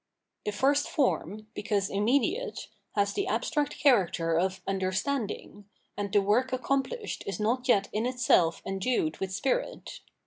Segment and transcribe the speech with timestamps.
[0.45, 6.81] The first form, because immediate, has the abstract character of" understanding," and the work accom
[6.87, 9.99] phshed is not yet in itself endued with spirit.